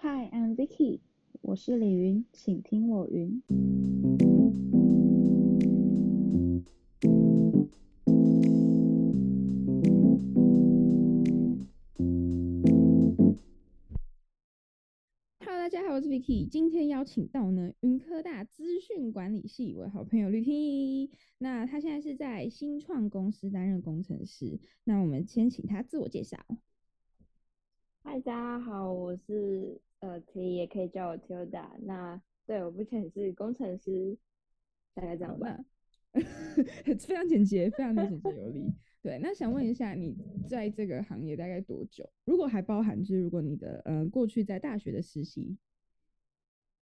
[0.00, 1.00] Hi, I'm Vicky，
[1.40, 3.42] 我是李云，请听我云。
[15.40, 26.38] Hello，大家好，我是 Vicky，今天邀请到呢云科大资讯管理系我的好朋友吕婷，那他现在是在新创公司担任工程师，那我们先请他自我介绍。
[28.04, 31.68] 嗨，大家好，我是呃 T，也可以叫我 Tilda。
[31.82, 34.16] 那对我目前是工程师，
[34.94, 35.64] 大概这样吧。
[36.14, 38.72] 非常简洁，非常的简洁 有力。
[39.02, 40.16] 对，那想问一下，你
[40.48, 42.08] 在这个行业大概多久？
[42.24, 45.56] 如果还包含，就是如果你的呃过去在大学的实习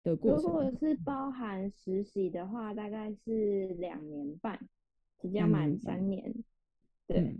[0.02, 4.68] 的过程，如果是包含实习的话，大概是两年半，
[5.18, 6.34] 即将满三年。
[7.06, 7.36] 对，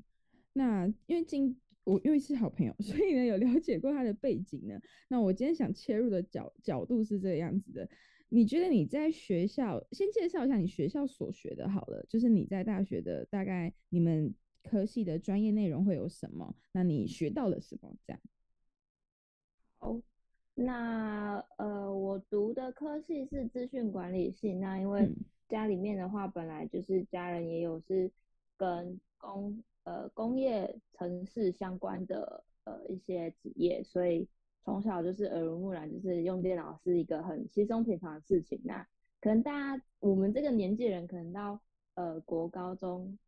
[0.52, 4.78] 那因为今我因为是好朋友， 所以呢有了解过他的背景呢。
[5.08, 7.88] 那我今天想切入的角角度是这个样子的。
[8.28, 16.54] 你觉得你在学校先介绍一下你学校所学的好了，就是你在大学的大概你们科系的专业内容会有什么？
[16.72, 17.96] 那你学到了什么？
[18.06, 18.20] 这样。
[19.78, 19.98] 好，
[20.54, 24.52] 那呃我读的科系是资讯管理系。
[24.52, 25.08] 那因为
[25.48, 28.12] 家里面的话，本来就是家人也有是
[28.58, 29.64] 跟工。
[29.88, 34.28] 呃，工业城市相关的呃一些职业，所以
[34.62, 38.60] 从小就是耳濡目染，就是用电脑是一个很稀松平常的事情。
[38.64, 38.86] 那
[39.18, 41.58] 可能大家我们这个年纪人，可能到
[41.94, 43.18] 呃国高中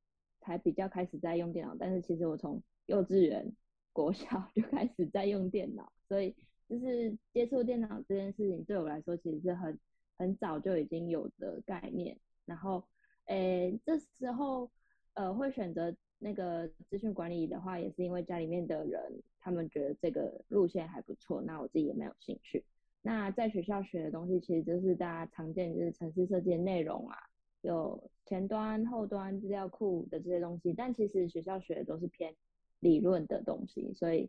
[0.43, 3.51] 才比较开始在用电脑，但是其实我从幼稚园、
[3.95, 6.37] 国小 就开始在用电脑，所以
[6.69, 9.81] 就是接触电脑这件事情对我来说，其实是很
[10.19, 12.19] 很早就已经有的概念。
[12.45, 12.85] 然后，
[13.29, 14.71] 诶，这时候
[15.15, 15.97] 呃会选择。
[16.23, 22.63] 那个资讯管理的话，也是因为家里面的人他们觉得这个路线还不错，那我自己也没有兴趣。
[23.01, 27.17] 那在学校学的东西，其实就是大家常见就是城市设计的内容啊，
[27.63, 30.75] 有前端、后端资料库的这些东西。
[30.75, 32.37] 但其实学校学的都是偏
[32.81, 34.29] 理论的东西，所以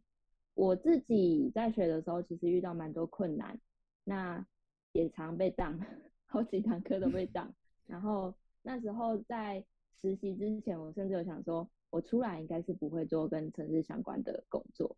[0.53, 3.59] 我自己在学的时候，其实遇到蛮多困难，
[4.06, 4.47] 那
[4.94, 5.78] 也常被挡，
[6.25, 7.53] 好几堂课都被挡。
[7.85, 9.62] 然后那时候在
[10.00, 11.69] 实习之前，我甚至有想说。
[11.91, 14.96] 我出来应该是不会做跟城市相关的工作，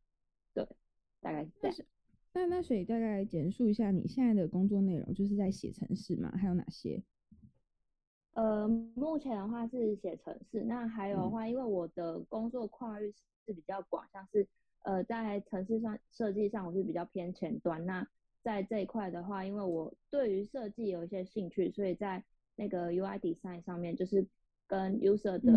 [0.53, 0.63] 对，
[1.19, 1.77] 大概是这样。
[2.33, 6.31] 那那所以大概简述一下你现在的工作内容，就是在写城市嘛？
[6.37, 7.03] 还有哪些？
[8.33, 13.11] 呃，目前的话是写城市，那还有的话，因为我的工作跨域
[13.45, 14.47] 是比较广，像是
[14.83, 17.83] 呃在城市上设计上我是比较偏前端。
[17.85, 18.07] 那
[18.43, 22.23] 在这一块的话，因为我对于设计有一些兴趣，所以在
[22.55, 24.27] 那个 UI design 上面就是。
[24.73, 25.53] 跟 user 的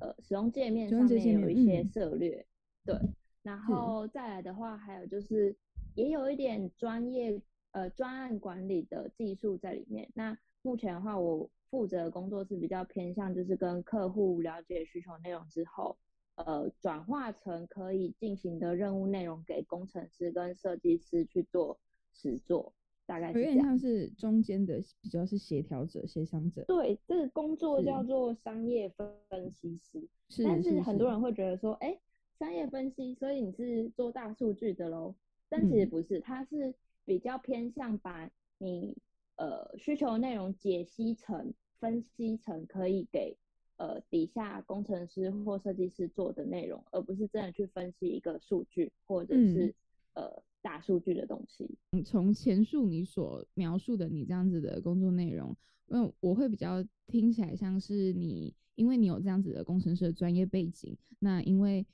[0.00, 2.46] 呃使用界面上面有一些策略，
[2.84, 2.94] 对，
[3.42, 5.56] 然后再来的话，还有就是
[5.94, 10.10] 也有一点专业呃专案管理的技术在里面。
[10.14, 15.96] 那目前的话，我负责的工作是比较偏向就是跟客户了解需求内容之后，
[16.34, 21.80] 呃转化成可以进行的任务内容给工程师跟设计师去做
[22.12, 22.74] 实做。
[23.10, 26.62] 大概有点像是中间的比较是协调者、协商者。
[26.68, 30.08] 对，这个工作叫做商业分析师。
[30.28, 30.44] 是。
[30.44, 31.98] 但是很多人会觉得说，哎，
[32.38, 35.12] 商业分析，所以你是做大数据的喽？
[35.48, 36.72] 但其实不是，它是
[37.04, 38.96] 比较偏向把你
[39.34, 43.36] 呃需求内容解析成、分析成可以给
[43.76, 49.74] 呃底下工程师或设计师做的内容，而不是真的去分析一个数据或者是
[50.14, 50.40] 呃。
[50.62, 55.56] 大数据的东西，嗯，从前述你所描述的你这样子的工作内容，
[55.86, 61.86] 因为我会比较听起来像是你，因为你有这样子的工程师的专业背景，那因为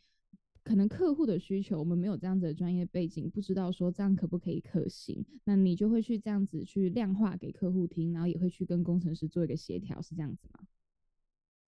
[0.65, 10.67] 可能客户的需求，我们没有这样子的专业背景，不知道说这样可不可以可行，那你就会去这样子去量化给客户听，然后也会去跟工程师做一个协调，是这样子吗？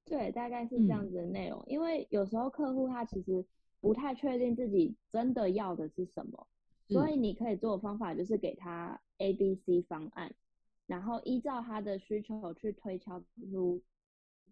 [0.04, 3.44] 对，大概是这样子的内容，因为有时候客户他其实
[3.80, 6.46] 不太确定自己真的要的是什么。
[6.88, 10.34] 所以你可以做的方法就是给他 A、B、C 方案，
[10.86, 13.82] 然后依照他的需求去推敲出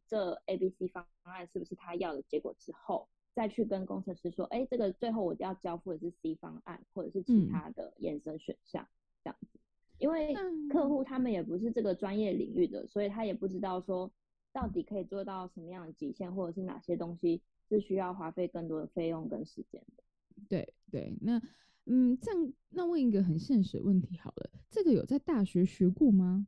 [0.06, 8.86] 这 A、B、C 方案是不是他要的结果之后，再去跟工程师说，哎，这个最后我要交付的是 C 方案，或者是其他的延伸选项
[9.24, 9.58] 这样子。
[9.98, 10.34] 因为
[10.70, 14.12] 客户他们也不是这个专业领域的，所以他也不知道说
[14.52, 17.40] 到底可以做到什么样的极限，或者是哪些东西
[17.70, 20.02] 是需要花费更多的费用跟时间的。
[20.50, 21.40] 对对，那。
[21.86, 26.46] 嗯，这样那问一个很现实的问题好了，这个有在大学学过吗？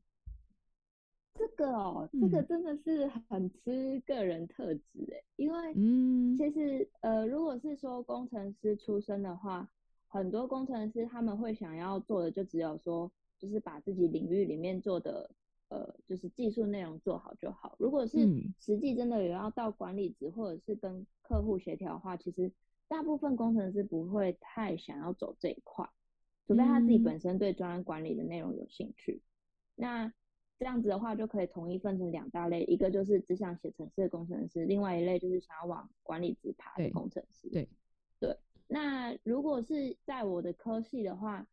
[1.35, 9.69] 这个哦，这个真的是很吃个人特质诶，因为嗯，其实呃，如果是说工程师出身的话，
[10.09, 13.09] 很多工程师他们会想要做的就只有说，
[13.39, 15.31] 就是把自己领域里面做的
[15.69, 17.77] 呃，就是技术内容做好就好。
[17.79, 18.27] 如果是
[18.59, 22.51] 实际真的有要到管理职或者是跟客户协调的话，其实
[22.89, 25.89] 大部分工程师不会太想要走这一块，
[26.47, 29.23] 除非他自己本身对专案管理的内容有兴趣。
[29.75, 30.13] 那
[30.59, 37.49] 这样子的话，就可以统一分成两大类，一个就是只想写程式的工程师，另外一类就是想要往管理职爬的工程师。
[37.51, 37.69] 对
[38.19, 38.37] 对。
[38.67, 41.47] 那如果是在我的科系的话，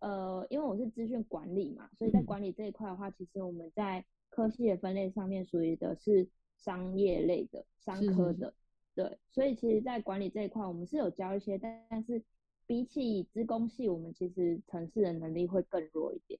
[0.00, 8.52] 呃，因为我是资讯管理嘛，所以在管理这一块的话，其实我们在科系的分类上面属于的是商业类的商科的。
[8.94, 12.22] 对，所以其实，在管理这一块，我们是有教一些，但但是
[12.66, 16.38] 比起资工系，我们其实城市的能力会更弱一点。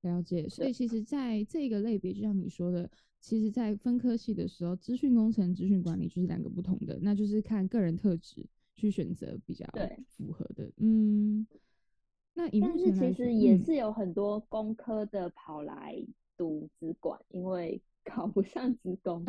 [0.00, 9.66] 了解，所以其实在这个类别，就像你说的，其实，在分科系的时候，资讯工程、资讯管理就是两个不同的，那就是看个人特质去选择比较
[10.06, 10.72] 符合的。
[10.78, 11.46] 嗯，
[12.32, 16.02] 那但是其实也是有很多工科的跑来
[16.34, 19.22] 读资管，因为 考不上资工。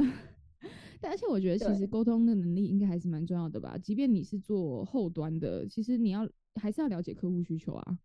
[1.01, 3.77] 但而且我觉得，其实沟通的能力应该还是蛮重要的吧。
[3.77, 7.99] 即便你是做后端的，其实你要还是要了解客户需求啊。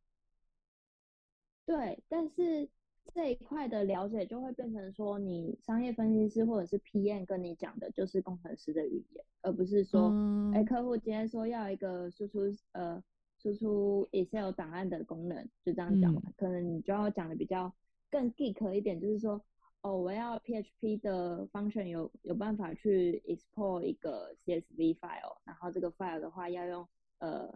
[1.67, 2.69] 对，但是
[3.13, 10.13] 这一块的了解就会变成说，你商业分析师或者是 PM 跟你讲的就是工程师的语言，而不是说，
[10.55, 12.41] 哎，客户今天说要一个输出
[12.73, 13.03] 呃
[13.39, 16.23] 输出 Excel 档案的功能，就这样讲嘛。
[16.37, 17.73] 可能你就要讲的比较
[18.11, 19.43] 更 geek 一点，就是说，
[19.87, 26.89] 哦，我要 PHP 的 function 有有办法去 export 一个 CSV file，然后这个 file 的话要用
[27.19, 27.53] 呃。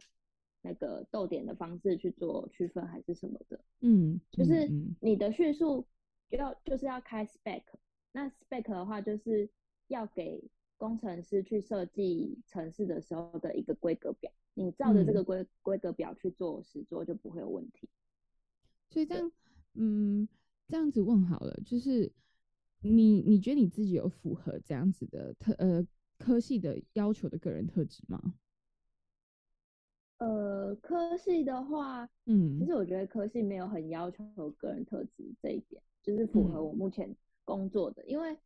[0.62, 5.86] 那个逗点的方式去做区分还是什么的，嗯，就是你的叙述
[6.28, 7.62] 要就是要开 spec，
[8.12, 9.48] 那 spec 的话就是
[9.86, 17.88] 要给工程师去设计程式的时候的一个规格表，你照着这个规规格表去做实做就不会有问题。
[18.90, 19.32] 所以这样，
[19.72, 20.28] 嗯，
[20.70, 22.12] 这样子问好了，就是
[22.80, 25.84] 你你觉得你自己有符合这样子的特呃
[26.16, 28.34] 科系的要求的个人特质吗？
[30.18, 34.24] 呃，科系的话，嗯，其实我觉得科系没有很要求
[34.58, 38.04] 个人特质这一点，就是符合我目前工作的。
[38.06, 38.36] 因为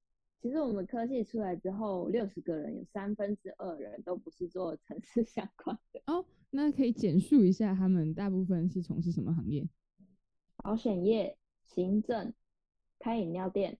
[0.40, 6.24] 其实我们科系出来之后，六十个人有三分之二人都不是做城市 相关的哦。
[6.50, 9.68] 那可以简述一下，他们大部分是从事什么行业？
[10.58, 12.32] 保险业、行政、
[12.98, 13.78] 开饮料店，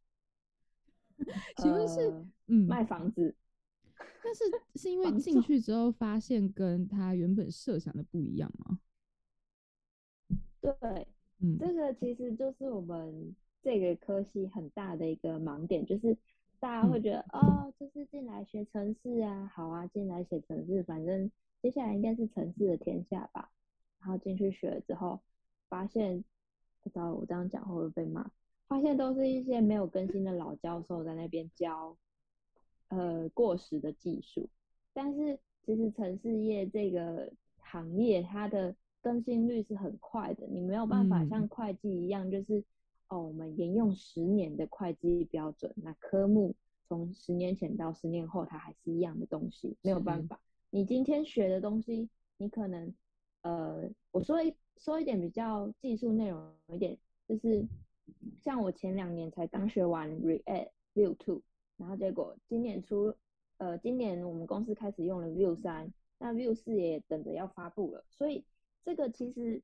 [1.57, 2.11] 请问是
[2.47, 3.35] 嗯卖房子？
[4.23, 4.45] 但是
[4.77, 8.81] 是因为进去之后发现跟他原本设想的不一样吗？
[10.61, 11.07] 对，
[11.41, 16.17] 嗯，这个其实就是我们这个科系很大的一个盲点，就是
[16.59, 23.51] 大家会觉得哦，就是进来学城市啊，好啊，进来写城市，反正接下来应该是城市的天下吧。
[24.01, 25.21] 然后进去学了之后，
[25.69, 26.25] 发现
[26.85, 28.31] 不知道我这样讲会不会被骂？
[28.69, 31.97] 发现都是一些没有更新的老教授在那边教。
[32.89, 34.49] 呃，过时的技术，
[34.93, 40.47] 但是其实城市业这个行业，它的更新率是很快的。
[40.47, 42.63] 你没有办法像会计一样，就是
[43.09, 46.55] 哦，我们沿用十年的会计标准，那科目
[46.87, 50.39] 从十年前到十年后，它还是一样的东西，没有办法。
[50.71, 52.95] 你今天学的东西，你可能
[53.43, 57.67] 呃，我说一说一点比较技术内容一点，就是
[58.43, 61.43] 像我前两年才刚学完 React Vue Two。
[61.77, 63.15] 然后结果今年初，
[63.57, 68.05] 呃，今年我们公司开始用了 Vue 三，那 Vue 四也等着要发布了。
[68.11, 68.45] 所以
[68.85, 69.63] 这个其实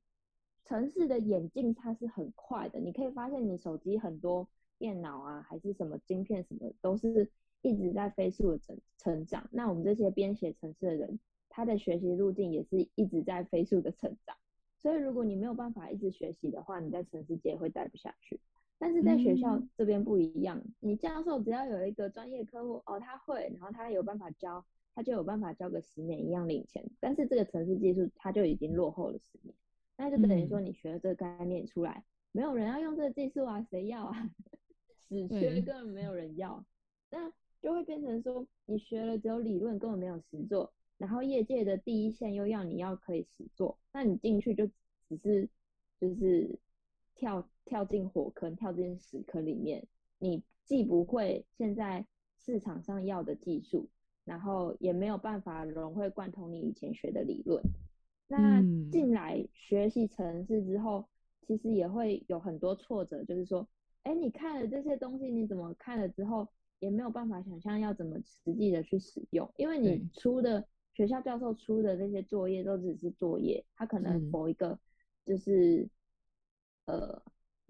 [0.65, 2.79] 城市的演进它是很快的。
[2.79, 4.47] 你可以发现，你手机很多
[4.77, 7.29] 电脑啊，还是什么晶片什么，都是
[7.61, 9.47] 一直在飞速的成成长。
[9.51, 14.35] 那我们这些编写城市的人，他的学习路径也是一直在飞速的成长。
[14.81, 18.39] 所以如果你没有办法一直学习的话，你在城市界会待不下去。
[18.79, 26.83] 但是在学校这边不一样，你教授只要有一个专业科目哦，他会，然后他有办法教，他就有办法教个十年一样领钱。
[26.99, 29.55] 但是这个城市技术他就已经落后了十年，
[29.97, 34.29] 那就等于说你学了这个概念出来，没有人要用这个技术啊，谁要啊？
[34.97, 36.65] 死缺根本没有人要，
[37.11, 44.65] 那就会变成说你学了只有理论，根本没有实做，然后业界的第一线又要你要可以实做，那你进去就
[45.09, 45.49] 只是
[45.99, 46.59] 就是
[47.15, 47.45] 跳。
[47.63, 52.05] 跳进火坑，跳进屎坑里面，你既不会现在
[52.35, 53.87] 市场上要的技术，
[54.25, 57.63] 然后也没有办法融会贯通你以前学的理论。
[58.27, 61.07] 那进来学习城市之后，
[61.47, 63.65] 其实也会有很多挫折，就是说，
[64.03, 66.45] 哎，你看了这些东西，你怎么看了之后，
[66.79, 74.77] 也没有办法想象要怎么实际的去使用，因为你出的学校教授出的那些作业都只是作业，他可能某一个
[75.25, 75.89] 就是
[76.85, 77.21] 呃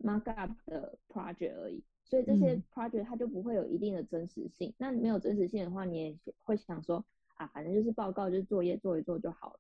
[0.04, 4.74] mark up 的 project 而已，所以这些 project 它就不会有一定的真实性。
[4.78, 9.60] 那没有真实性的话，你也会想说啊，反正就是报告就是作业做一做就好了，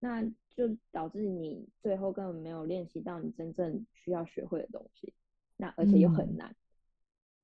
[0.00, 5.14] 那就导致你最后根本没有练习到你真正需要学会的东西，
[5.56, 6.54] 那而且又很难。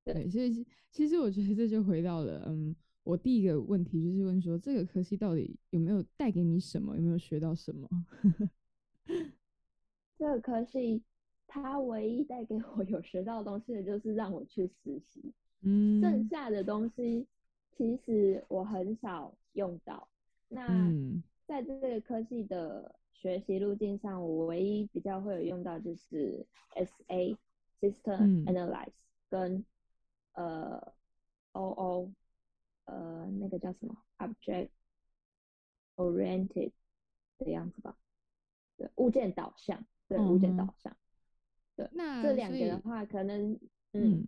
[0.05, 2.75] 对，所以其实我觉得这就回到了，嗯，
[3.07, 7.89] 我第一个问题就是问说，这个科系到底有没有带给你什么，有没有学到什么？
[10.19, 11.01] 这个科系，
[11.47, 15.33] 它唯一带给我有学到的东西的就是让我去实习，
[15.63, 17.25] 嗯，剩下的东西
[17.77, 20.09] 其实我很少用到。
[20.49, 20.67] 那
[21.47, 26.45] 在这个科系的学习路径上，我唯一比较会有用到就是
[26.75, 27.37] S A
[27.81, 28.91] System Analyze
[29.31, 29.65] 跟
[30.33, 30.93] 呃
[31.53, 32.11] ，O O，
[32.87, 34.71] 呃，那个叫什么？Object
[35.97, 36.73] Oriented
[37.39, 37.97] 的样子吧？
[38.77, 40.97] 对，物件导向，对，物件导向。
[41.77, 43.59] 对，那这两个的话，可能，
[43.93, 44.27] 嗯，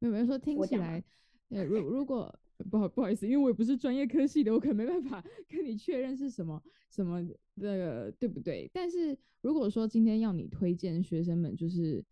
[0.00, 1.02] 有没有说听起来？
[1.50, 2.38] 呃，如如果
[2.70, 7.22] 不好不好意思，因为我也不是专业科系的，我可能没办法 跟你确认是什么什么
[7.56, 8.70] 的，对不对？
[8.74, 12.04] 但是如果说今天要你推荐学生们，就是。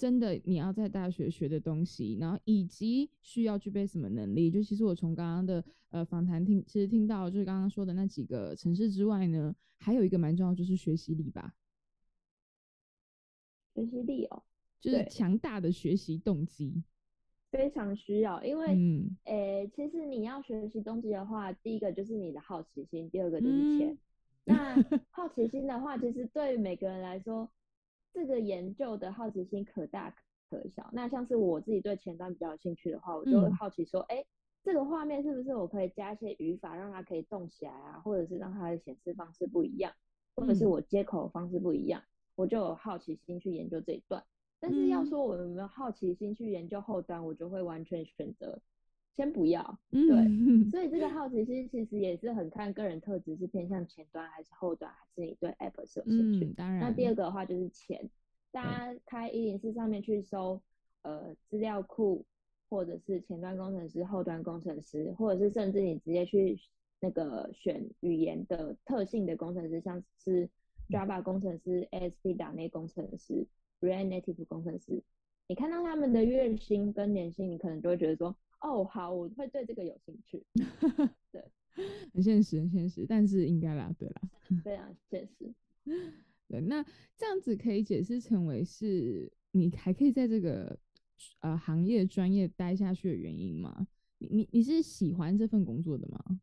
[0.00, 4.50] 真的，你要在大学学的东西，然后以及需要具备什么能力？
[4.50, 11.54] 就其实我从刚刚的呃访谈听，其实听到就是刚刚说的那几个城市之外呢，还有一个蛮重要，就是学习力吧。
[13.74, 14.42] 学习力哦，
[14.80, 16.82] 就是强大的学习动机，
[17.50, 18.42] 非常需要。
[18.42, 23.98] 因为，嗯，诶，其实你要学习动机的话，第一个就是你的好奇心，第二个就是钱。
[24.44, 24.74] 那
[25.12, 27.46] 好奇心的话，其实对于每个人来说。
[28.12, 30.14] 这个研究的好奇心可大
[30.48, 30.88] 可小。
[30.92, 34.24] 那像是我自己对前端比较有兴趣的话，我就会好奇说，哎，
[34.62, 38.00] 这个画面是不是我可以加一些语法，让它可以动起来啊？
[38.00, 39.92] 或者是让它的显示方式不一样，
[40.34, 42.02] 或者是我接口的方式不一样，
[42.34, 44.22] 我就有好奇心去研究这一段。
[44.58, 48.60] 但是要说我有没有好奇心去研究后端，我就会完全选择。
[49.16, 56.54] 先不要，对，所以这个好奇心其实也是很看个人特质，是偏向前端还是后端，还是你对 App 是有兴趣？
[56.56, 56.80] 当然。
[56.80, 58.08] 那第二个的话就是钱，
[58.50, 60.62] 大家开一零四上面去搜，
[61.02, 62.24] 呃，资料库，
[62.70, 66.58] 或者是前端工程师、后端工程师，或者是甚至你直接去
[67.00, 70.48] 那个选语言的特性的工程师，像是
[70.88, 73.46] Java 工程师、ASP 打内工程师、
[73.80, 75.02] React Native 工程师，
[75.46, 78.34] 你看到他们的月薪跟年薪，你可能就会觉得说。
[78.60, 80.44] 哦，好，我会对这个有兴趣。
[81.32, 81.50] 对，
[82.12, 84.22] 很现实，很现实，但是应该啦，对啦，
[84.62, 85.52] 非常现实。
[86.48, 86.84] 对，那
[87.16, 90.78] 这样子可以解释成为是你还可以在这个
[91.40, 93.86] 呃行业专业待下去的原因吗？
[94.18, 96.40] 你你你是喜欢这份工作的吗？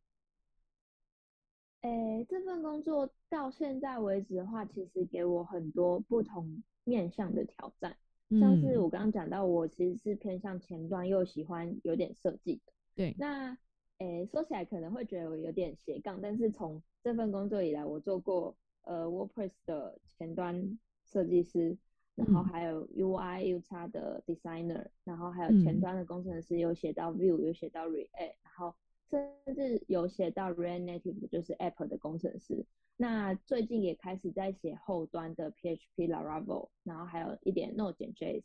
[1.82, 7.96] 诶，这份工作到现在为止的话，其实给我很多不同面向的挑战。
[8.30, 12.74] 像是我刚刚讲到，我其实是偏向前端，又喜欢有点设计的。
[12.96, 13.58] 对，那
[14.00, 21.78] 诶说起来可能会觉得我有点斜杠，但是从这份工作以来，我做过呃 WordPress 的前端设计师，
[22.16, 28.76] 然后还有 UI UX 的 designer，然后还有前端的工程师，有写到 Vue，有写到 React，然后
[29.10, 32.66] 甚至有写到 React Native，就是 App 的工程师。
[33.00, 38.42] 那最近也开始在写后端的 PHP Laravel，然后还有一点 Node.js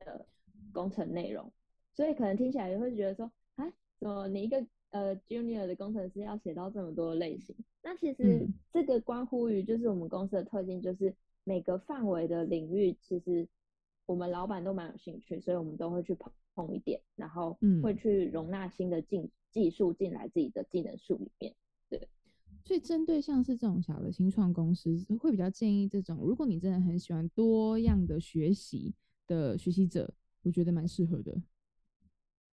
[0.00, 0.26] 的
[0.72, 1.50] 工程内容，
[1.94, 3.64] 所以可能听起来也会觉得说，啊，
[3.98, 7.56] 怎么你一个呃 Junior 的工程师要写到这么多类型？
[7.82, 11.14] 那其实这个关乎于就是我们公司的特性，就是
[11.44, 13.48] 每个范围的领域，其实
[14.04, 21.54] 我们老板都蛮有兴趣，所以我们都会去碰碰一点，然后会去容纳新的技技术进来自己的技能树里面。
[22.68, 28.94] 所以，针对像是这种小的新创公司，会比较建议这种，如果你真的很喜欢多样的学习
[29.26, 31.34] 的学习者，我觉得蛮适合的。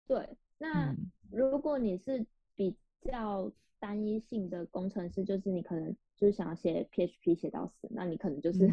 [0.08, 0.92] 对，那
[1.30, 2.26] 如果你是
[2.56, 8.68] 比较单一性的工程师，就是你可能就是想要写 PHP 写到死，那你可能就是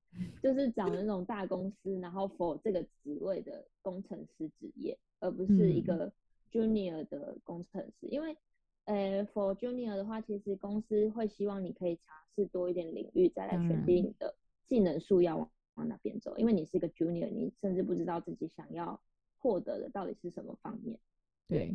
[0.42, 6.12] 就是找那种大公司，然后 for 这个职位的工程师职业，而不是一个
[6.52, 8.36] junior 的工程师，因为。
[8.84, 14.34] 呃，for junior 的话，其实公司会希望你可以尝试多一点领域，再来选定你的
[14.66, 16.36] 技能树要往往哪边走。
[16.36, 19.00] 因为你是一个 junior，你甚至不知道自己想要
[19.38, 20.98] 获得的到底是什么方面。
[21.46, 21.72] 对，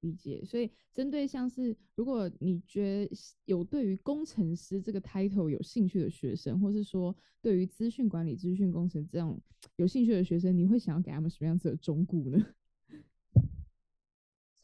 [0.00, 0.44] 理解。
[0.44, 3.10] 所以针对像是如果你觉得
[3.46, 9.40] 有对于工程师这个 title 有兴趣的学生，或是说对于资讯管理、资讯工程这种
[9.74, 12.38] 有兴趣的学生，你会想要给他们什么样子的忠告呢？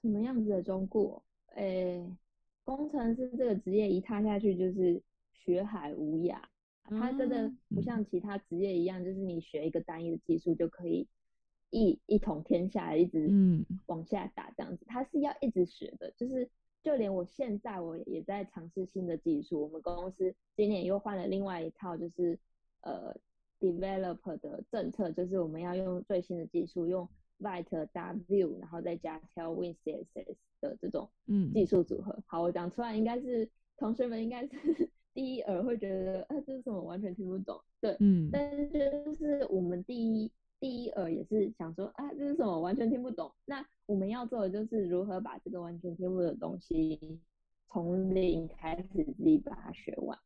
[0.05, 1.23] 什么样子的忠告？
[1.55, 2.07] 诶，
[2.63, 5.01] 工程师这个职业一踏下去就是
[5.33, 6.37] 学海无涯，
[6.83, 11.09] 它真的不像其他职业一样，就是你学一个单一的技术就可以
[11.71, 14.85] 一一统天下，一直嗯往下打这样子。
[14.87, 16.51] 它是要一直学的，就是
[16.83, 19.63] 就连我现在我也在尝试新的技术。
[19.63, 22.39] 我们公司今年又换了另外一套，就是
[22.83, 23.17] 呃
[23.59, 27.09] develop 的政策，就是我们要用最新的技术用。
[27.41, 31.11] Vite W，然后再加 Tailwind CSS 的这种
[31.53, 32.23] 技术组合。
[32.27, 34.51] 好，我讲出来应该是同学们应该是
[35.13, 37.61] 第一耳会觉得，啊，这是什么完全听不懂。
[37.81, 43.33] 对，嗯，但是就是我们第一第一耳也是想说，啊，这是什么完全听不懂。
[43.45, 47.21] 那我们要做的就是如何把这个完全听不懂的东西
[47.69, 50.19] 从零开始自己把它学完。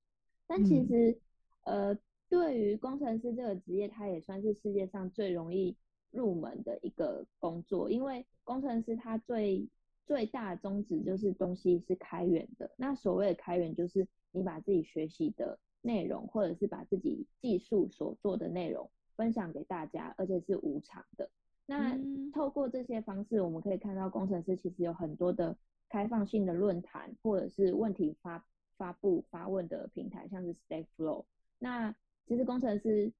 [0.46, 1.18] 但其实，
[1.64, 1.98] 呃，
[2.30, 5.76] 对于工程师这个职业，它也算是世界上最容易。
[6.10, 9.68] 入门的一个工作，因为工程师他最
[10.06, 12.70] 最大的宗旨就是东西是开源的。
[12.76, 21.30] 那所谓的开源，就是你把自己学习的内容，或者是把自己技术所做的内容分享给大家，而且是无偿的。
[21.66, 21.98] 那
[22.32, 25.56] 透过这些方式，我们可以看到工程师其实有很多的
[25.88, 28.42] 开放性的论坛，或者是问题发
[28.76, 31.24] 发布发问的平台，像是 Stack Flow。
[31.58, 31.94] 那
[32.26, 33.12] 其实工程师。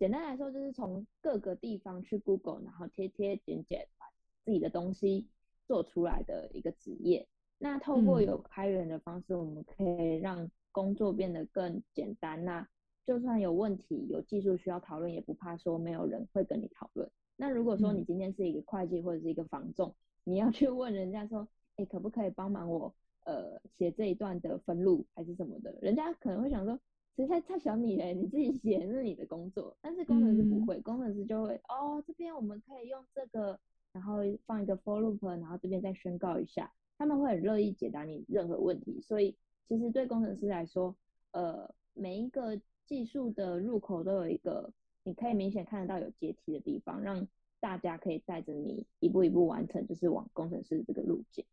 [0.00, 4.06] 简单来说，就是从各个地方去 Google，然后贴贴剪剪，把
[4.46, 5.28] 自己的东西
[5.66, 7.28] 做出来的一个职业。
[7.58, 12.42] 那透过有开源的方式，我们可以让工作变得更简单。
[12.42, 12.66] 那
[13.06, 17.06] 就算有问题、有技术需要讨论，也不怕说没有人会跟你讨论。
[17.36, 22.94] 那如果说你今天是一个会计或者是一个房仲，你要去问人家说，哎，可不可以帮忙我
[23.26, 25.76] 呃写这一段的分录还是什么的？
[25.82, 26.80] 人家可能会想说。
[27.16, 33.58] 实在太小你嘞，你自己写是你的工作，但是工程师不会，工程师就会哦，这边我们可以用这个，
[33.92, 39.00] 然后放一个 for loop，然后这边再宣告一下，他们会很乐意解答你任何问题。
[39.02, 39.36] 所以
[39.68, 40.96] 其实对工程师来说，
[41.32, 44.72] 呃，每一个技术的入口都有一个
[45.04, 51.44] 你可以明显看得到有阶梯的地方，让大家可以带着你一步一步完成，就是往工程师这个路径。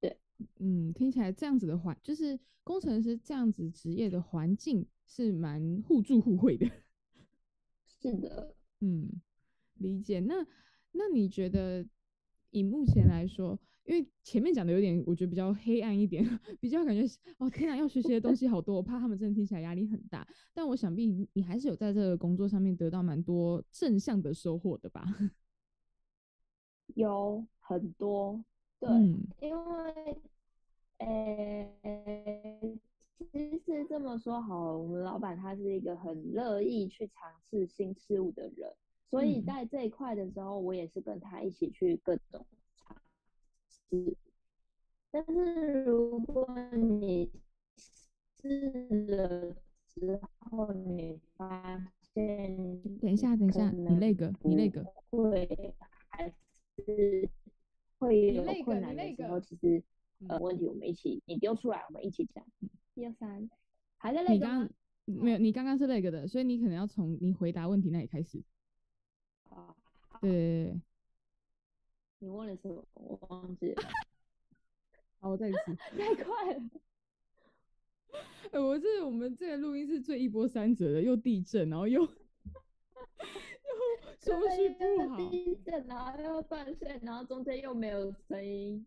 [0.00, 0.16] 对，
[0.58, 4.84] 嗯，听起来这样子的环，就是工程师这样子职业的环境。
[5.06, 6.66] 是蛮互助互惠的，
[7.86, 9.08] 是的，嗯，
[9.74, 10.20] 理解。
[10.20, 10.34] 那
[10.92, 11.86] 那你觉得
[12.50, 16.24] 以目前来说，因为前面讲的有点，我觉得比较黑暗一点，
[16.60, 17.04] 比较感觉
[17.38, 20.26] 哦天哪，要学习的东西好多，我怕他们真的听起来压力很大。
[20.52, 25.04] 但我想必你还是有在这个工作上面得到蛮多正向的收获的吧？
[26.94, 28.44] 有很多，
[28.78, 28.88] 对，
[29.40, 30.16] 因为，
[30.98, 31.68] 呃。
[33.32, 38.72] 其实这么说好，我们老板他是一个很乐意去尝试新事物的人，
[39.10, 42.44] 所以在这一块的时候，我也是跟他一起去各种
[42.76, 42.96] 尝
[43.68, 44.16] 试。
[45.10, 47.30] 但是如果你
[48.40, 49.54] 试了
[49.86, 52.56] 之后，你发现……
[53.00, 55.74] 等一下，等一下，你那个，你那个会
[56.08, 56.32] 还
[56.78, 57.28] 是
[57.98, 59.82] 会有困难的时候，其实
[60.28, 62.44] 呃，问题我们一起，你丢出来，我们一起讲。
[62.94, 63.50] 一二三，
[63.96, 64.34] 还在那个？
[64.34, 64.70] 你刚
[65.04, 68.42] 没有，你刚刚是那个的，所以你可能要从你回答问题那里开始。
[69.50, 69.74] 啊，
[70.20, 70.80] 对。
[72.20, 72.82] 你问了什么？
[72.94, 73.82] 我忘记了。
[75.20, 75.74] 好，我再一次。
[75.98, 76.70] 太快了。
[78.52, 82.08] 我这我们这个录音是最一波三折的，又地震，然后又 又
[84.20, 85.16] 收视不好。
[85.16, 88.86] 地震，然后又断线，然后中间又没有声音，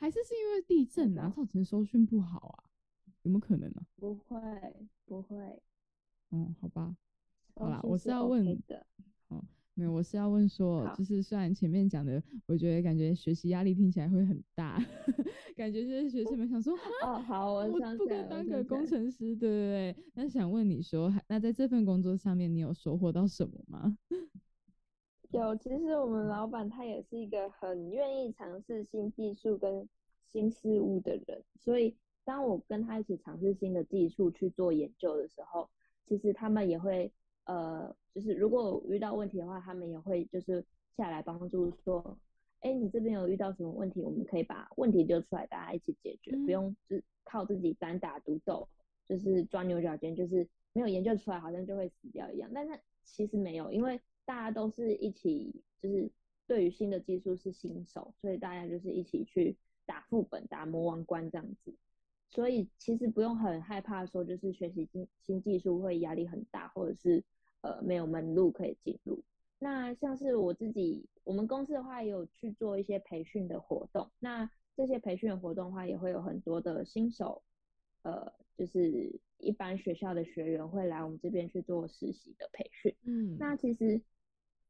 [0.00, 2.64] 还是是因为地震啊造成收讯不好啊？
[3.24, 3.82] 有没有可能呢？
[3.96, 4.38] 不会，
[5.04, 5.36] 不会。
[6.30, 6.96] 哦，好吧，
[7.54, 8.86] 好啦，我是要问的。
[9.28, 9.42] 哦，
[9.74, 14.78] 没有，我是要问说，就是虽然前面讲的，我觉得感觉学习压力听起来会很大，
[15.56, 19.96] 感觉就是学生们想说，哦，好，我想不该当个工程师，对对对。
[20.14, 23.96] 那想问你说，那在这份工作上面，你有收获到什么吗？
[25.30, 29.88] 有，其实我们老板他也是一个很愿意尝试新技术跟
[30.30, 31.96] 新事物的人，所以。
[32.24, 35.68] 当我跟他一起尝试新的技术去做研究的时候，
[36.08, 37.12] 其实他们也会，
[37.44, 40.64] 呃，就是如果遇到问题的话，他们也会就是
[40.96, 42.18] 下来帮助说，
[42.60, 48.66] 哎，你这边有遇到什么问题，我们可以把问题丢出来，大家一起解决，不用只靠自己单打独斗，
[49.06, 52.50] 就是钻牛角尖，就是没有研究出来，好像就会死掉一样。
[52.54, 56.10] 但是其实没有，因为大家都是一起，就是
[56.46, 61.74] 对于新的技术是新手，所以大家就是一起去打副本、打魔王关这样子。
[62.34, 67.22] 所以其实不用很害怕说，就是学习新新技术会压力很大，或者是
[67.60, 69.22] 呃没有门路可以进入。
[69.60, 74.10] 那像是我自己，我们公司的话也有去做一些培训的活动。
[74.18, 77.40] 那这些培训的活动的话，也会有很多的新手，
[78.02, 82.92] 呃，就是一般学校的学员会来我们这边去做实习的培训。
[83.04, 84.02] 嗯，那其实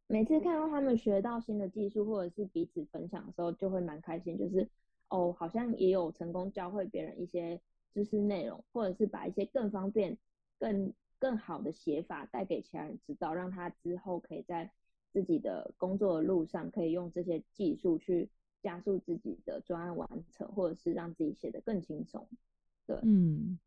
[0.07, 4.37] 每次看到他们学到新的技术，或者是彼此分享的时候，就会蛮开心。
[4.37, 4.69] 就是
[5.09, 7.61] 哦，好像也有成功教会别人一些
[7.93, 10.19] 知识内容，或者是把一些更方便、
[10.59, 14.71] 更更好的写法带给其他人知道，让他之后可以在
[15.13, 18.29] 自己的工作的路上，可以用这些技术去
[18.63, 22.29] 加速自己的专案完成，或者是让自己写得更轻松。
[22.87, 23.59] 对，嗯，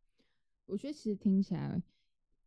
[0.65, 1.81] 我觉得其实听起来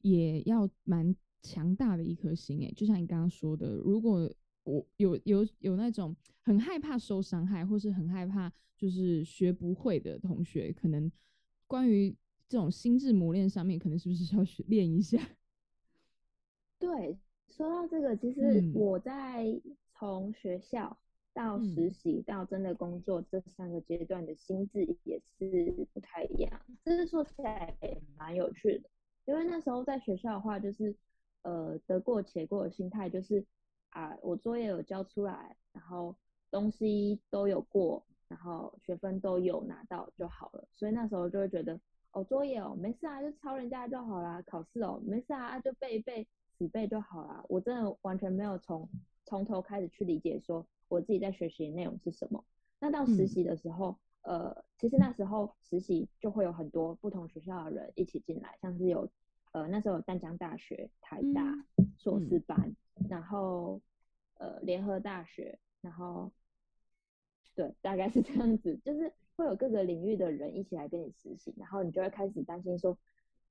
[0.02, 4.30] 也要蛮强大的一颗心诶，就像你刚刚说的，如果
[4.64, 11.10] 我有有有那种很害怕受伤害，或是很害怕就是学不会的同学，可能
[11.66, 12.14] 关于
[12.48, 15.18] 这种心智磨练上面，可能是不是 要学练一下？
[16.78, 17.18] 对，
[17.48, 19.44] 说到这个，其实我在
[19.94, 20.96] 从学校
[21.32, 27.76] 到实习到真的工作这三个阶段的心智也是不太一样，这是说起来
[28.16, 28.88] 蛮有趣的。
[29.26, 30.96] 因为那时候在学校的话，就是
[31.42, 33.44] 呃得过且过的心态，就是
[33.90, 36.16] 啊我作业有交出来，然后
[36.50, 40.66] 东西都有过，然后学分都有拿到就好了。
[40.74, 41.78] 所以那时候就会觉得
[42.12, 44.42] 哦作业哦没事啊，就抄人家就好啦。
[44.42, 46.26] 考试哦没事啊，就背一背。
[46.58, 48.86] 死背就好啦，我真的完全没有从
[49.24, 52.44] 从头开始去理解说我自己在学习的内容是什么。
[52.78, 59.08] 那到实习的时候，呃，其实那时候实习就会有很多不同学校的人一起进来，像是有
[59.52, 61.64] 呃那时候有淡江大学、台大
[61.98, 62.74] 硕士班，
[63.08, 63.80] 然后
[64.34, 66.30] 呃联合大学，然后
[67.54, 72.94] 对，大概是这样子，就是会有各个领域的人一起来跟你实习，然后你就会开始担心说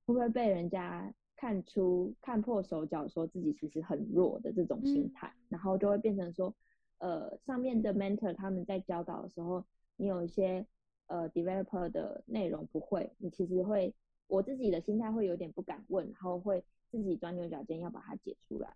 [0.04, 1.12] 会不会被人家。
[1.36, 6.54] 看出看破手脚，说自己其实很弱的这种心态，然后就会变成说，
[6.98, 9.64] 呃，上面的 mentor 他们在教导的时候，
[9.96, 10.66] 你有一些
[11.06, 13.94] 呃 developer 的内容不会，你其实会，
[14.30, 18.74] 我自己的心态会有点不敢问，然后会自己钻牛角尖要把它解出来，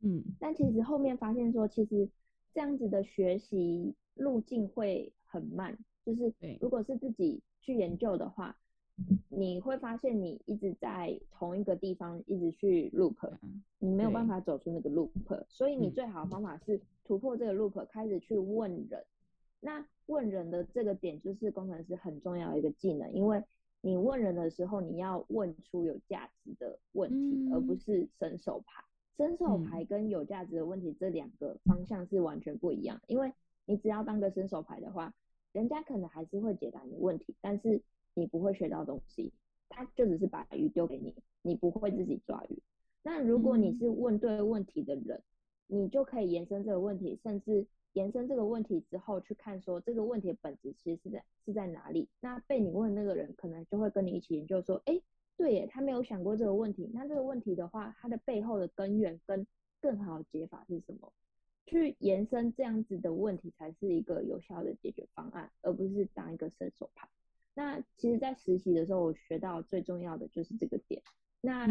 [0.00, 2.08] 嗯，但其实后面发现说，其实
[2.52, 8.56] 这样子的学习路径会很慢，就是如果是自己去研究的话。
[9.28, 13.16] 你会发现你一直在同一个地方一直去 loop，
[13.80, 19.04] 你没有办法走出那个 loop，所以你最好的方法是突破这个 loop，开始去问人。
[19.58, 23.42] 那问人的这个点就是工程师很重要的一个技能，因为
[23.84, 28.82] 你问人的时候，你要问出有价值的问题，而不是伸手牌。
[29.16, 33.32] 伸手牌跟有价值的问题这两个方向是完全不一样，因为
[33.66, 35.12] 你只要当个伸手牌的话，
[35.52, 37.82] 人家可能还是会解答你的问题，但是。
[38.16, 39.32] 你不会学到东西，
[39.68, 42.62] 他就只是把鱼丢给你，你不会自己抓鱼。
[43.02, 45.20] 那如果你是问对问题的人，
[45.66, 52.08] 你就可以延伸这个问题，甚至延伸这个问题之后去看说这个问题的本质其实是在是在哪里。
[52.20, 55.00] 那被你问那个人可能就会跟你一起研究说，哎，
[55.36, 56.88] 对耶，他没有想过这个问题。
[56.92, 59.46] 那这个问题的话，它的背后的根源跟
[59.80, 61.12] 更好的解法是什么？
[61.66, 67.08] 去延伸这样子的问题才是一个有效的解决方案，而不是当一个伸手牌。
[67.54, 71.00] 那其实，在实习的时候，我学到最重要的就是这个点。
[71.40, 71.66] 那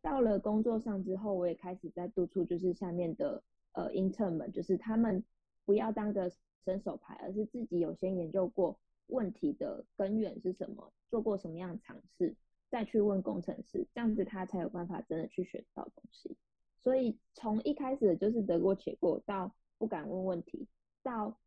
[0.00, 5.22] 到了工作上之后，我也开始在督促，就是下面的呃 intern 们，就是他们
[5.64, 6.30] 不要当个
[6.64, 12.34] 伸手牌，而是自己有先研究过问题的根源是什么，做过什么样的尝试，
[12.68, 16.36] 再去问工程师，这样子他才有办法真的去学到东西。
[16.78, 20.66] 所以从一开始就是得过且过，到不敢问问题，
[21.02, 21.38] 到。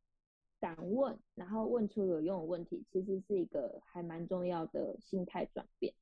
[0.60, 5.94] 敢问，然后问出有用的问题，其实是一个还蛮重要的心态转变。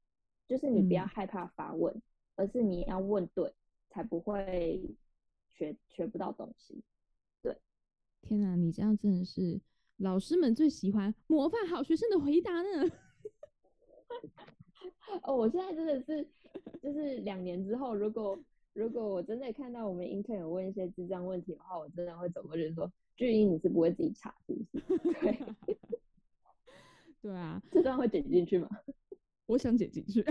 [0.48, 2.00] 就是你不要害怕发问，
[2.36, 3.52] 而是你要问对，
[3.90, 4.80] 才不会
[5.54, 6.84] 学学不到东西。
[7.42, 7.58] 对，
[8.22, 9.60] 天哪，你这样真的是
[9.98, 12.92] 老师们最喜欢模范好学生的回答呢。
[15.24, 16.28] 哦，我现在真的是，
[16.82, 18.38] 就是两年之后，如果
[18.74, 22.92] 如果我真的看到我们 intern 有问一些智障问题的话，我真的会走过去说。
[23.18, 24.80] 巨婴，你是不会自己查，是不是？
[25.22, 25.40] 对，
[27.22, 28.68] 对啊，这段会剪进去吗？
[29.46, 30.26] 我想剪进去。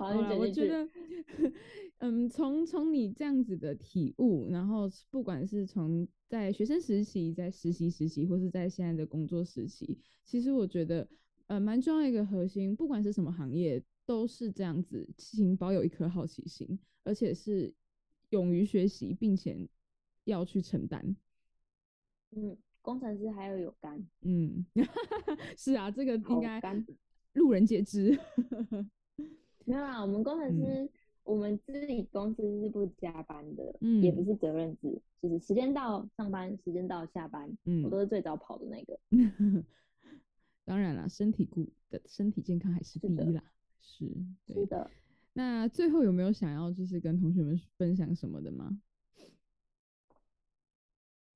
[0.00, 0.40] 好，你剪进去。
[0.40, 0.88] 我觉得，
[2.00, 11.06] 嗯，从从你这样子的体悟，然后不管是从在学生时期、在实习时期，或是在现在的工作时期，其实我觉得，
[11.48, 17.72] 呃，蛮重要一个核心，不管是什么行业，都是这样子，请保有一颗好奇心，而且是
[18.30, 19.68] 勇于学习，并且
[20.24, 21.14] 要去承担。
[22.30, 24.02] 嗯，工程师还要有肝。
[24.22, 24.64] 嗯，
[25.58, 26.58] 是啊，这个应该
[27.34, 28.18] 路人皆知。
[29.70, 30.90] 没有啊，我们工程师，
[31.22, 38.98] 我们自己公司是不加班的，嗯，也不是责任制，就是时间到上班，时间到下班，嗯，我都是最早跑的那个。
[40.66, 43.44] 当然啦，身体顾的身体健康还是第一啦，
[43.80, 44.08] 是，
[44.48, 44.90] 是的。
[45.32, 48.80] 那最后有没有想要就是跟同学们分享什么的吗？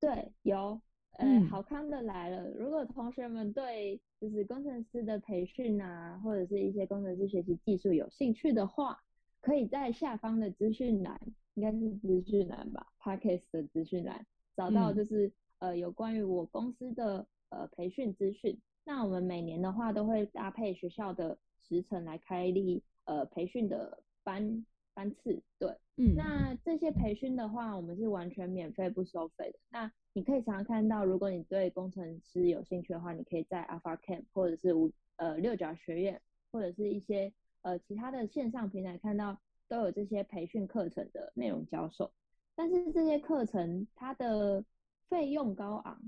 [0.00, 0.80] 对，有，
[1.14, 2.50] 呃，好康的来了。
[2.50, 8.98] 如果同学们对就是工程师的培训啊，或者是一些工程师学习技术有兴趣的话，
[9.40, 11.20] 可以在下方的资讯栏，
[11.54, 18.58] 应该是资讯栏吧，Podcast 的资讯栏找到就是呃有关于我公司的呃培训资讯。
[18.84, 29.58] 那我们每年的话都会搭配学校的时程来开立呃培训的班班次，对，嗯，那这些培训的话，我们是完全免费不收费的。
[29.70, 36.20] 那你可以常常看到，如果你对工程师有兴趣的话，你可以在 Alpha Camp 或者是五呃六角学院
[36.52, 39.36] 或者是一些呃其他的线上平台看到
[39.68, 42.10] 都有这些培训课程的内容教授。
[42.54, 44.64] 但是这些课程它的
[45.08, 46.00] 费用高昂。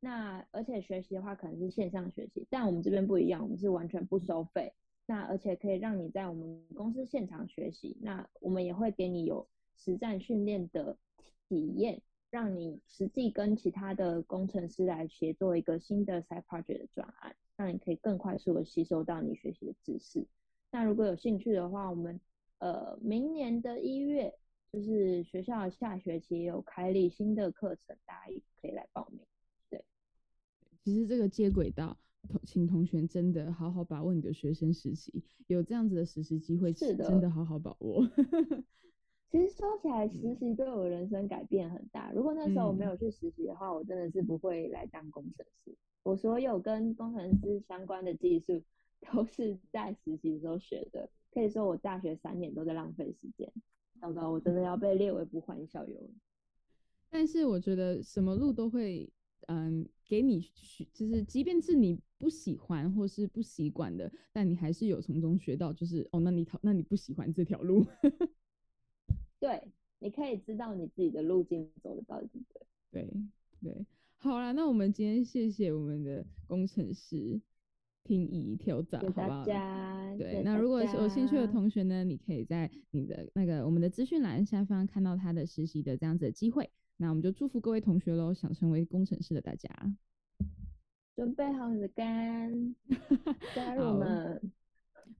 [0.00, 4.72] 那而且学习的话可能是线上学习，但我们这边不一样，我们是完全不收费。
[5.10, 10.98] 那而且可以让你在我们公司现场学习，那我们也会给你有实战训练的
[11.48, 20.26] 体验，让你实际跟其他的工程师来协作一个新的 side project 的专案，让你可以更快速的吸收到你学习的知识。
[20.70, 22.20] 那如果有兴趣的话，我们
[22.58, 24.34] 呃明年的一月
[24.70, 29.20] 就是学校下学期有开立新的课程，大家也可以来报名。
[29.70, 29.82] 对
[30.84, 31.96] 其实这个接轨道，
[32.44, 38.06] 请同学真的好好把握你的学生时期，有这样子的实习机会，是的，真的好好把握。
[39.30, 42.10] 其实说起来，实习对我人生改变很大。
[42.12, 45.74] 如果那时候我没有去实习的话，我真的是不会来当工程师。
[46.02, 48.62] 我所有跟工程师相关的技术，
[49.12, 51.08] 都是在实习的时候学的。
[51.32, 53.52] 可以说我大学三年都在浪费时间。
[54.00, 56.10] 糟糕，我真的要被列为不欢校友了。
[57.10, 59.10] 但是我觉得什么路都会。
[59.48, 67.86] 嗯，给你学，就是即便是你不喜欢或是不习惯的，但你还是有从中学到，就是哦，那你那你不喜欢这条路，
[69.40, 69.62] 对，
[70.00, 72.62] 你可以知道你自己的路径走的到底对。
[72.90, 73.10] 对
[73.62, 73.86] 对，
[74.18, 77.40] 好啦，那我们今天谢谢我们的工程师
[78.04, 79.44] 听一跳早，好不好？
[80.18, 86.70] 对，那如果有兴趣的同学呢，你可以在你的那个我们的资讯栏下方看到他的实习的这样子的机会。
[87.00, 88.34] 那我们就祝福各位同学喽！
[88.34, 89.70] 想成为工程师的大家，
[91.14, 92.74] 准备好你的肝，
[93.54, 94.52] 加入我们，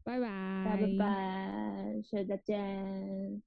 [0.03, 3.41] 拜拜，拜拜，下次再见。